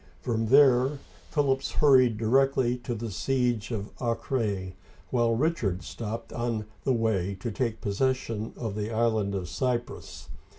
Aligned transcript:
From 0.19 0.47
there, 0.47 0.97
Philip 1.29 1.61
hurried 1.63 2.17
directly 2.17 2.75
to 2.79 2.95
the 2.95 3.11
siege 3.11 3.69
of 3.69 3.91
A'cre, 3.99 4.73
while 5.11 5.35
Richard 5.35 5.83
stopped 5.83 6.33
on 6.33 6.65
the 6.85 6.91
way 6.91 7.35
to 7.39 7.51
take 7.51 7.81
possession 7.81 8.51
of 8.57 8.73
the 8.73 8.89
island 8.91 9.35
of 9.35 9.47
Cyprus. 9.47 10.29